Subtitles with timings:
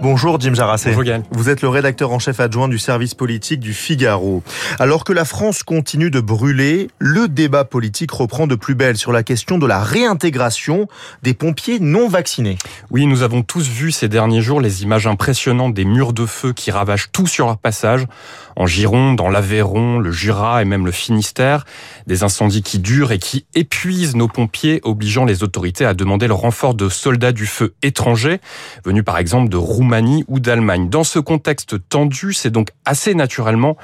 [0.00, 0.90] Bonjour Jim Jarassé.
[0.90, 1.24] Bonjour Gaël.
[1.32, 4.44] Vous êtes le rédacteur en chef adjoint du service politique du Figaro.
[4.78, 9.10] Alors que la France continue de brûler, le débat politique reprend de plus belle sur
[9.10, 10.86] la question de la réintégration
[11.24, 12.58] des pompiers non vaccinés.
[12.92, 16.52] Oui, nous avons tous vu ces derniers jours les images impressionnantes des murs de feu
[16.52, 18.06] qui ravagent tout sur leur passage,
[18.54, 21.64] en Gironde, dans l'Aveyron, le Jura et même le Finistère.
[22.06, 26.34] Des incendies qui durent et qui épuisent nos pompiers, obligeant les autorités à demander le
[26.34, 28.40] renfort de soldats du feu étrangers,
[28.84, 29.87] venus par exemple de Roumanie
[30.28, 30.88] ou d'Allemagne.
[30.88, 33.76] Dans ce contexte tendu, c'est donc assez naturellement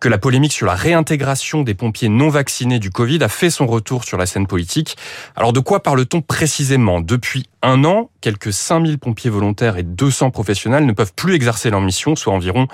[0.00, 3.66] que la polémique sur la réintégration des pompiers non vaccinés du Covid a fait son
[3.66, 4.96] retour sur la scène politique.
[5.36, 7.00] Alors de quoi parle-t-on précisément?
[7.00, 11.80] Depuis un an, quelques 5000 pompiers volontaires et 200 professionnels ne peuvent plus exercer leur
[11.80, 12.66] mission, soit environ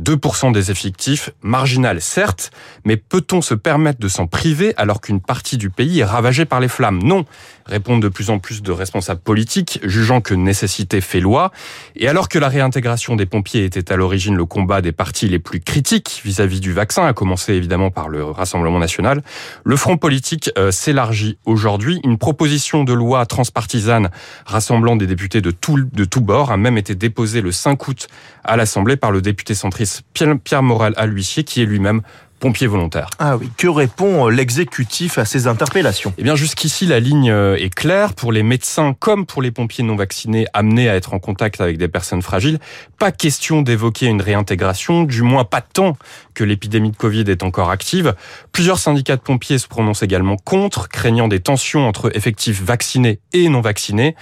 [0.00, 2.50] 2% des effectifs, marginal certes,
[2.84, 6.60] mais peut-on se permettre de s'en priver alors qu'une partie du pays est ravagée par
[6.60, 7.00] les flammes?
[7.02, 7.24] Non,
[7.66, 11.50] répondent de plus en plus de responsables politiques, jugeant que nécessité fait loi,
[11.96, 15.38] et alors que la réintégration des pompiers était à l'origine le combat des partis les
[15.38, 19.22] plus critiques vis-à-vis du vaccin, à commencer évidemment par le Rassemblement national,
[19.64, 22.00] le front politique euh, s'élargit aujourd'hui.
[22.04, 24.10] Une proposition de loi transpartisane
[24.46, 28.08] rassemblant des députés de tout, de tout bord a même été déposée le 5 août
[28.44, 32.02] à l'Assemblée par le député centriste Pierre Moral à l'huissier, qui est lui-même
[32.38, 33.10] pompiers volontaires.
[33.18, 36.12] Ah oui, que répond euh, l'exécutif à ces interpellations?
[36.18, 39.84] Eh bien jusqu'ici la ligne euh, est claire pour les médecins comme pour les pompiers
[39.84, 42.58] non vaccinés amenés à être en contact avec des personnes fragiles.
[42.98, 45.96] Pas question d'évoquer une réintégration, du moins pas tant
[46.34, 48.14] que l'épidémie de Covid est encore active.
[48.52, 53.48] Plusieurs syndicats de pompiers se prononcent également contre, craignant des tensions entre effectifs vaccinés et
[53.48, 54.14] non vaccinés.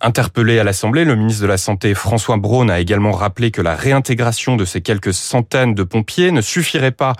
[0.00, 3.74] Interpellé à l'Assemblée, le ministre de la Santé François Braun a également rappelé que la
[3.74, 7.14] réintégration de ces quelques centaines de pompiers ne suffirait pas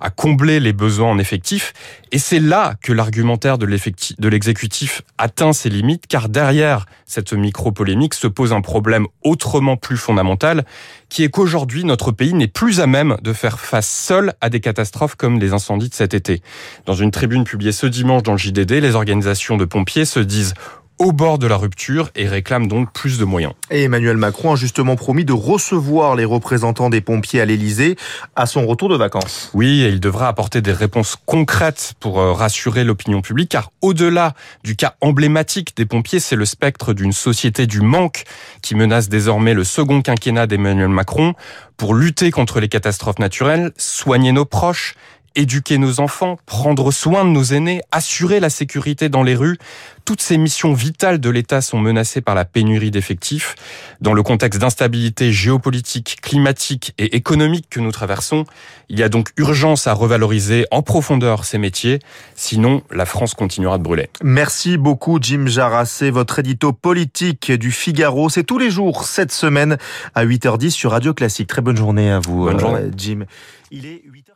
[0.00, 1.72] à combler les besoins en effectifs.
[2.12, 8.26] Et c'est là que l'argumentaire de l'exécutif atteint ses limites, car derrière cette micro-polémique se
[8.26, 10.64] pose un problème autrement plus fondamental,
[11.08, 14.60] qui est qu'aujourd'hui, notre pays n'est plus à même de faire face seul à des
[14.60, 16.42] catastrophes comme les incendies de cet été.
[16.86, 20.54] Dans une tribune publiée ce dimanche dans le JDD, les organisations de pompiers se disent
[21.00, 23.54] au bord de la rupture et réclame donc plus de moyens.
[23.70, 27.96] Et Emmanuel Macron a justement promis de recevoir les représentants des pompiers à l'Elysée
[28.36, 29.50] à son retour de vacances.
[29.54, 34.34] Oui, et il devra apporter des réponses concrètes pour euh, rassurer l'opinion publique, car au-delà
[34.62, 38.24] du cas emblématique des pompiers, c'est le spectre d'une société du manque
[38.60, 41.32] qui menace désormais le second quinquennat d'Emmanuel Macron
[41.78, 44.94] pour lutter contre les catastrophes naturelles, soigner nos proches
[45.40, 49.58] éduquer nos enfants, prendre soin de nos aînés, assurer la sécurité dans les rues.
[50.04, 53.54] Toutes ces missions vitales de l'État sont menacées par la pénurie d'effectifs.
[54.00, 58.44] Dans le contexte d'instabilité géopolitique, climatique et économique que nous traversons,
[58.88, 62.00] il y a donc urgence à revaloriser en profondeur ces métiers.
[62.34, 64.10] Sinon, la France continuera de brûler.
[64.22, 68.28] Merci beaucoup Jim Jarassé, votre édito politique du Figaro.
[68.28, 69.78] C'est tous les jours cette semaine
[70.14, 71.48] à 8h10 sur Radio Classique.
[71.48, 72.90] Très bonne journée à vous, bonne journée.
[72.96, 73.24] Jim.
[73.70, 74.32] Il est 8h...